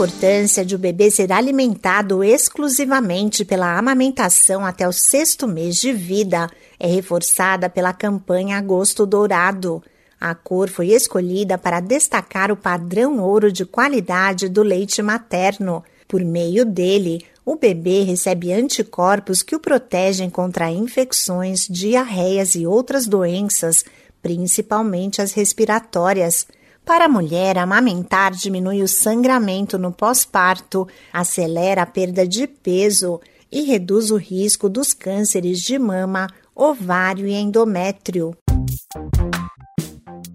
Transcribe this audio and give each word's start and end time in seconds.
importância 0.00 0.64
de 0.64 0.74
o 0.74 0.78
bebê 0.78 1.10
ser 1.10 1.30
alimentado 1.30 2.24
exclusivamente 2.24 3.44
pela 3.44 3.76
amamentação 3.76 4.64
até 4.64 4.88
o 4.88 4.92
sexto 4.92 5.46
mês 5.46 5.76
de 5.76 5.92
vida 5.92 6.48
é 6.78 6.86
reforçada 6.86 7.68
pela 7.68 7.92
campanha 7.92 8.56
Agosto 8.56 9.04
Dourado. 9.04 9.82
A 10.18 10.34
cor 10.34 10.70
foi 10.70 10.88
escolhida 10.88 11.58
para 11.58 11.80
destacar 11.80 12.50
o 12.50 12.56
padrão 12.56 13.18
ouro 13.18 13.52
de 13.52 13.66
qualidade 13.66 14.48
do 14.48 14.62
leite 14.62 15.02
materno. 15.02 15.84
Por 16.08 16.24
meio 16.24 16.64
dele, 16.64 17.26
o 17.44 17.56
bebê 17.56 18.02
recebe 18.02 18.54
anticorpos 18.54 19.42
que 19.42 19.54
o 19.54 19.60
protegem 19.60 20.30
contra 20.30 20.70
infecções, 20.70 21.66
diarreias 21.68 22.54
e 22.54 22.66
outras 22.66 23.06
doenças, 23.06 23.84
principalmente 24.22 25.20
as 25.20 25.32
respiratórias. 25.32 26.46
Para 26.84 27.04
a 27.04 27.08
mulher, 27.08 27.58
amamentar 27.58 28.32
diminui 28.32 28.82
o 28.82 28.88
sangramento 28.88 29.78
no 29.78 29.92
pós-parto, 29.92 30.88
acelera 31.12 31.82
a 31.82 31.86
perda 31.86 32.26
de 32.26 32.46
peso 32.46 33.20
e 33.50 33.62
reduz 33.62 34.10
o 34.10 34.16
risco 34.16 34.68
dos 34.68 34.92
cânceres 34.92 35.60
de 35.60 35.78
mama, 35.78 36.28
ovário 36.54 37.26
e 37.26 37.34
endométrio. 37.34 38.36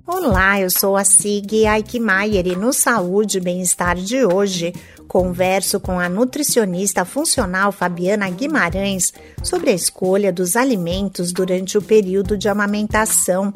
Olá, 0.08 0.60
eu 0.60 0.70
sou 0.70 0.96
a 0.96 1.04
Sig 1.04 1.66
Aikmaier 1.68 2.48
e 2.48 2.56
no 2.56 2.72
Saúde 2.72 3.38
e 3.38 3.42
Bem-Estar 3.42 3.96
de 3.96 4.26
hoje 4.26 4.74
converso 5.08 5.80
com 5.80 6.00
a 6.00 6.10
nutricionista 6.10 7.06
funcional 7.06 7.72
Fabiana 7.72 8.30
Guimarães 8.30 9.14
sobre 9.44 9.70
a 9.70 9.74
escolha 9.74 10.34
dos 10.34 10.56
alimentos 10.56 11.32
durante 11.32 11.78
o 11.78 11.82
período 11.82 12.38
de 12.38 12.50
amamentação. 12.50 13.54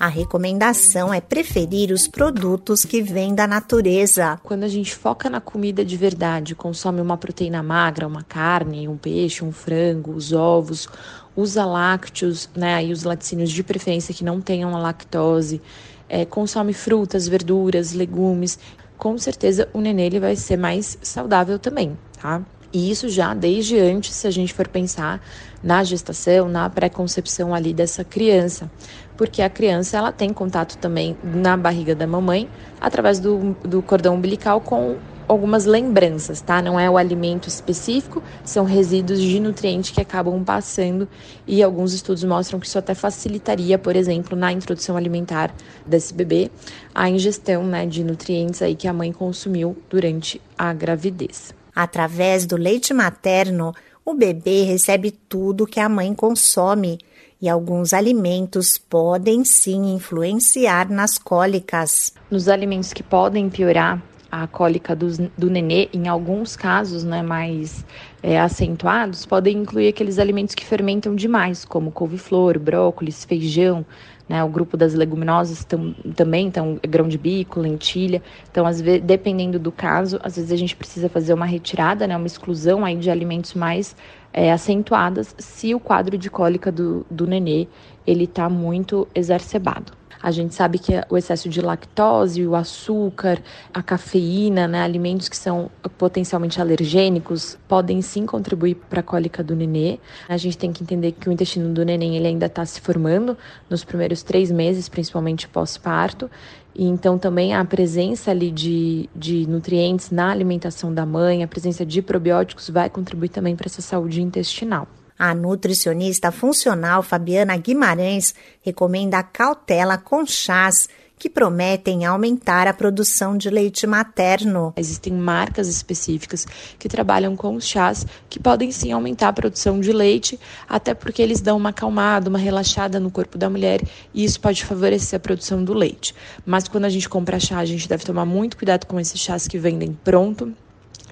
A 0.00 0.06
recomendação 0.06 1.12
é 1.12 1.20
preferir 1.20 1.92
os 1.92 2.08
produtos 2.08 2.86
que 2.86 3.02
vêm 3.02 3.34
da 3.34 3.46
natureza. 3.46 4.40
Quando 4.42 4.64
a 4.64 4.68
gente 4.68 4.96
foca 4.96 5.28
na 5.28 5.42
comida 5.42 5.84
de 5.84 5.94
verdade, 5.94 6.54
consome 6.54 7.02
uma 7.02 7.18
proteína 7.18 7.62
magra, 7.62 8.06
uma 8.06 8.22
carne, 8.22 8.88
um 8.88 8.96
peixe, 8.96 9.44
um 9.44 9.52
frango, 9.52 10.12
os 10.12 10.32
ovos, 10.32 10.88
usa 11.36 11.66
lácteos, 11.66 12.48
né, 12.56 12.82
e 12.82 12.92
os 12.92 13.04
laticínios 13.04 13.50
de 13.50 13.62
preferência 13.62 14.14
que 14.14 14.24
não 14.24 14.40
tenham 14.40 14.74
a 14.74 14.78
lactose, 14.78 15.60
é, 16.08 16.24
consome 16.24 16.72
frutas, 16.72 17.28
verduras, 17.28 17.92
legumes, 17.92 18.58
com 18.96 19.18
certeza 19.18 19.68
o 19.70 19.82
nenê 19.82 20.06
ele 20.06 20.18
vai 20.18 20.34
ser 20.34 20.56
mais 20.56 20.96
saudável 21.02 21.58
também, 21.58 21.94
tá? 22.18 22.42
E 22.72 22.90
isso 22.90 23.08
já 23.08 23.34
desde 23.34 23.78
antes, 23.78 24.14
se 24.14 24.26
a 24.26 24.30
gente 24.30 24.52
for 24.52 24.68
pensar 24.68 25.20
na 25.62 25.82
gestação, 25.82 26.48
na 26.48 26.70
pré-concepção 26.70 27.54
ali 27.54 27.74
dessa 27.74 28.04
criança. 28.04 28.70
Porque 29.16 29.42
a 29.42 29.50
criança 29.50 29.98
ela 29.98 30.12
tem 30.12 30.32
contato 30.32 30.76
também 30.78 31.16
na 31.22 31.56
barriga 31.56 31.94
da 31.94 32.06
mamãe 32.06 32.48
através 32.80 33.18
do, 33.18 33.56
do 33.62 33.82
cordão 33.82 34.14
umbilical 34.14 34.60
com 34.60 34.96
algumas 35.28 35.64
lembranças, 35.64 36.40
tá? 36.40 36.60
Não 36.60 36.78
é 36.78 36.90
o 36.90 36.96
alimento 36.96 37.48
específico, 37.48 38.22
são 38.44 38.64
resíduos 38.64 39.20
de 39.20 39.38
nutriente 39.38 39.92
que 39.92 40.00
acabam 40.00 40.42
passando 40.42 41.08
e 41.46 41.62
alguns 41.62 41.92
estudos 41.92 42.24
mostram 42.24 42.58
que 42.58 42.66
isso 42.66 42.78
até 42.78 42.94
facilitaria, 42.94 43.78
por 43.78 43.94
exemplo, 43.94 44.36
na 44.36 44.52
introdução 44.52 44.96
alimentar 44.96 45.54
desse 45.86 46.12
bebê, 46.12 46.50
a 46.92 47.08
ingestão, 47.08 47.64
né, 47.64 47.86
de 47.86 48.02
nutrientes 48.02 48.60
aí 48.60 48.74
que 48.74 48.88
a 48.88 48.92
mãe 48.92 49.12
consumiu 49.12 49.76
durante 49.88 50.40
a 50.58 50.72
gravidez. 50.72 51.59
Através 51.82 52.44
do 52.44 52.58
leite 52.58 52.92
materno, 52.92 53.74
o 54.04 54.12
bebê 54.12 54.64
recebe 54.64 55.10
tudo 55.10 55.66
que 55.66 55.80
a 55.80 55.88
mãe 55.88 56.12
consome 56.14 56.98
e 57.40 57.48
alguns 57.48 57.94
alimentos 57.94 58.76
podem 58.76 59.46
sim 59.46 59.94
influenciar 59.94 60.90
nas 60.90 61.16
cólicas. 61.16 62.12
Nos 62.30 62.48
alimentos 62.48 62.92
que 62.92 63.02
podem 63.02 63.48
piorar 63.48 64.09
a 64.30 64.46
cólica 64.46 64.94
do, 64.94 65.08
do 65.36 65.50
nenê, 65.50 65.88
em 65.92 66.06
alguns 66.06 66.54
casos 66.54 67.02
né, 67.02 67.22
mais 67.22 67.84
é, 68.22 68.38
acentuados, 68.40 69.26
podem 69.26 69.58
incluir 69.58 69.88
aqueles 69.88 70.18
alimentos 70.18 70.54
que 70.54 70.64
fermentam 70.64 71.14
demais, 71.14 71.64
como 71.64 71.90
couve-flor, 71.90 72.58
brócolis, 72.58 73.24
feijão, 73.24 73.84
né, 74.28 74.44
o 74.44 74.48
grupo 74.48 74.76
das 74.76 74.94
leguminosas 74.94 75.64
tam, 75.64 75.92
também, 76.14 76.46
então 76.46 76.78
grão 76.88 77.08
de 77.08 77.18
bico, 77.18 77.58
lentilha. 77.58 78.22
Então, 78.48 78.64
às 78.64 78.80
vezes, 78.80 79.02
dependendo 79.02 79.58
do 79.58 79.72
caso, 79.72 80.20
às 80.22 80.36
vezes 80.36 80.52
a 80.52 80.56
gente 80.56 80.76
precisa 80.76 81.08
fazer 81.08 81.34
uma 81.34 81.46
retirada, 81.46 82.06
né, 82.06 82.16
uma 82.16 82.28
exclusão 82.28 82.84
aí 82.84 82.96
de 82.96 83.10
alimentos 83.10 83.54
mais 83.54 83.96
é, 84.32 84.52
acentuadas 84.52 85.34
se 85.38 85.74
o 85.74 85.80
quadro 85.80 86.16
de 86.16 86.30
cólica 86.30 86.70
do, 86.70 87.04
do 87.10 87.26
nenê 87.26 87.66
ele 88.06 88.24
está 88.24 88.48
muito 88.48 89.06
exacerbado. 89.14 90.00
A 90.22 90.30
gente 90.30 90.54
sabe 90.54 90.78
que 90.78 90.92
o 91.08 91.16
excesso 91.16 91.48
de 91.48 91.62
lactose, 91.62 92.46
o 92.46 92.54
açúcar, 92.54 93.40
a 93.72 93.82
cafeína, 93.82 94.68
né, 94.68 94.82
alimentos 94.82 95.30
que 95.30 95.36
são 95.36 95.70
potencialmente 95.96 96.60
alergênicos, 96.60 97.56
podem 97.66 98.02
sim 98.02 98.26
contribuir 98.26 98.74
para 98.74 99.00
a 99.00 99.02
cólica 99.02 99.42
do 99.42 99.56
nenê. 99.56 99.98
A 100.28 100.36
gente 100.36 100.58
tem 100.58 100.72
que 100.72 100.82
entender 100.82 101.12
que 101.12 101.26
o 101.26 101.32
intestino 101.32 101.72
do 101.72 101.82
neném 101.84 102.16
ele 102.16 102.26
ainda 102.26 102.46
está 102.46 102.66
se 102.66 102.82
formando 102.82 103.36
nos 103.70 103.82
primeiros 103.82 104.22
três 104.22 104.50
meses, 104.50 104.90
principalmente 104.90 105.48
pós-parto. 105.48 106.30
E 106.74 106.84
então 106.84 107.18
também 107.18 107.54
a 107.54 107.64
presença 107.64 108.30
ali 108.30 108.50
de, 108.50 109.08
de 109.16 109.46
nutrientes 109.48 110.10
na 110.10 110.30
alimentação 110.30 110.92
da 110.92 111.06
mãe, 111.06 111.42
a 111.42 111.48
presença 111.48 111.84
de 111.84 112.02
probióticos 112.02 112.68
vai 112.68 112.90
contribuir 112.90 113.30
também 113.30 113.56
para 113.56 113.66
essa 113.66 113.80
saúde 113.80 114.20
intestinal. 114.20 114.86
A 115.22 115.34
nutricionista 115.34 116.32
funcional 116.32 117.02
Fabiana 117.02 117.54
Guimarães 117.54 118.34
recomenda 118.62 119.22
cautela 119.22 119.98
com 119.98 120.24
chás 120.24 120.88
que 121.18 121.28
prometem 121.28 122.06
aumentar 122.06 122.66
a 122.66 122.72
produção 122.72 123.36
de 123.36 123.50
leite 123.50 123.86
materno. 123.86 124.72
Existem 124.74 125.12
marcas 125.12 125.68
específicas 125.68 126.46
que 126.78 126.88
trabalham 126.88 127.36
com 127.36 127.60
chás 127.60 128.06
que 128.30 128.40
podem 128.40 128.72
sim 128.72 128.92
aumentar 128.92 129.28
a 129.28 129.32
produção 129.34 129.78
de 129.78 129.92
leite, 129.92 130.40
até 130.66 130.94
porque 130.94 131.20
eles 131.20 131.42
dão 131.42 131.58
uma 131.58 131.68
acalmada, 131.68 132.30
uma 132.30 132.38
relaxada 132.38 132.98
no 132.98 133.10
corpo 133.10 133.36
da 133.36 133.50
mulher 133.50 133.82
e 134.14 134.24
isso 134.24 134.40
pode 134.40 134.64
favorecer 134.64 135.18
a 135.18 135.20
produção 135.20 135.62
do 135.62 135.74
leite. 135.74 136.14
Mas 136.46 136.66
quando 136.66 136.86
a 136.86 136.88
gente 136.88 137.10
compra 137.10 137.38
chá, 137.38 137.58
a 137.58 137.66
gente 137.66 137.86
deve 137.86 138.06
tomar 138.06 138.24
muito 138.24 138.56
cuidado 138.56 138.86
com 138.86 138.98
esses 138.98 139.20
chás 139.20 139.46
que 139.46 139.58
vendem 139.58 139.92
pronto 140.02 140.56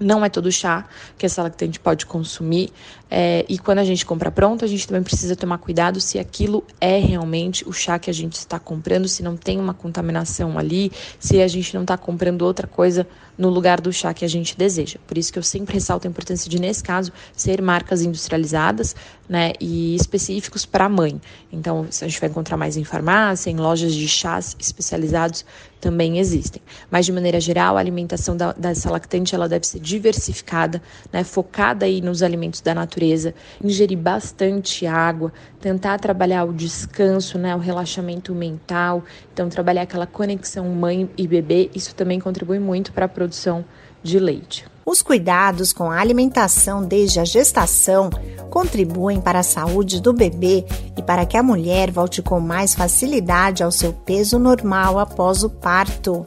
não 0.01 0.25
é 0.25 0.29
todo 0.29 0.51
chá 0.51 0.87
que 1.17 1.27
essa 1.27 1.43
lactante 1.43 1.79
pode 1.81 2.07
consumir. 2.07 2.71
É, 3.11 3.45
e 3.49 3.59
quando 3.59 3.79
a 3.79 3.85
gente 3.85 4.05
compra 4.05 4.31
pronto, 4.31 4.65
a 4.65 4.69
gente 4.69 4.87
também 4.87 5.03
precisa 5.03 5.35
tomar 5.35 5.59
cuidado 5.59 6.01
se 6.01 6.19
aquilo 6.19 6.63
é 6.81 6.99
realmente 6.99 7.67
o 7.67 7.73
chá 7.73 7.99
que 7.99 8.11
a 8.11 8.13
gente 8.13 8.35
está 8.35 8.59
comprando, 8.59 9.09
se 9.09 9.23
não 9.23 9.37
tem 9.37 9.59
uma 9.59 9.73
contaminação 9.73 10.59
ali, 10.59 10.93
se 11.19 11.41
a 11.41 11.49
gente 11.49 11.75
não 11.75 11.83
está 11.83 11.97
comprando 11.97 12.43
outra 12.43 12.67
coisa 12.67 13.07
no 13.39 13.49
lugar 13.49 13.81
do 13.81 13.93
chá 13.93 14.13
que 14.13 14.25
a 14.25 14.29
gente 14.29 14.59
deseja. 14.59 14.99
Por 15.07 15.17
isso 15.17 15.33
que 15.33 15.39
eu 15.39 15.43
sempre 15.43 15.75
ressalto 15.75 16.07
a 16.07 16.11
importância 16.11 16.51
de, 16.51 16.61
nesse 16.61 16.83
caso, 16.83 17.13
ser 17.33 17.63
marcas 17.63 18.03
industrializadas 18.03 18.97
né, 19.29 19.53
e 19.61 19.95
específicos 19.95 20.67
para 20.67 20.87
a 20.87 20.89
mãe. 20.89 21.21
Então, 21.53 21.87
a 21.89 22.05
gente 22.07 22.21
vai 22.21 22.29
encontrar 22.29 22.57
mais 22.57 22.77
em 22.77 22.85
farmácia, 22.85 23.49
em 23.49 23.57
lojas 23.57 23.95
de 23.95 24.09
chás 24.09 24.57
especializados 24.59 25.45
também 25.81 26.19
existem. 26.19 26.61
Mas, 26.91 27.07
de 27.07 27.13
maneira 27.13 27.41
geral, 27.41 27.77
a 27.77 27.81
alimentação 27.81 28.37
da, 28.37 28.53
dessa 28.53 28.91
lactante 28.91 29.35
ela 29.35 29.49
deve 29.49 29.67
ser 29.67 29.81
diversificada, 29.89 30.83
né, 31.11 31.25
focada 31.25 31.87
aí 31.87 32.01
nos 32.01 32.23
alimentos 32.23 32.61
da 32.61 32.75
natureza, 32.75 33.35
ingerir 33.63 33.99
bastante 33.99 34.87
água, 34.87 35.33
tentar 35.61 35.99
trabalhar 35.99 36.45
o 36.45 36.53
descanso, 36.53 37.39
né, 37.39 37.57
o 37.57 37.59
relaxamento 37.59 38.35
mental, 38.35 39.03
então 39.33 39.49
trabalhar 39.49 39.83
aquela 39.83 40.07
conexão 40.07 40.69
mãe 40.69 41.09
e 41.17 41.27
bebê, 41.27 41.71
isso 41.75 41.95
também 41.95 42.21
contribui 42.21 42.59
muito 42.59 42.93
para 42.93 43.07
a 43.07 43.09
produção 43.09 43.65
de 44.03 44.19
leite. 44.19 44.67
Os 44.85 45.03
cuidados 45.03 45.73
com 45.73 45.91
a 45.91 46.01
alimentação 46.01 46.83
desde 46.83 47.21
a 47.21 47.25
gestação 47.25 48.09
contribuem 48.49 49.21
para 49.21 49.41
a 49.41 49.43
saúde 49.43 50.01
do 50.01 50.15
bebê 50.15 50.65
e 50.97 51.03
para 51.03 51.27
que 51.27 51.37
a 51.37 51.43
mulher 51.43 51.91
volte 51.91 52.23
com 52.23 52.41
mais 52.41 52.75
facilidade 52.75 53.63
ao 53.63 53.71
seu 53.71 53.93
peso 53.93 54.39
normal 54.39 54.99
após 54.99 55.43
o 55.43 55.51
parto. 55.51 56.27